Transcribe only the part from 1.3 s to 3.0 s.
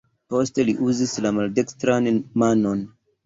maldekstran manon.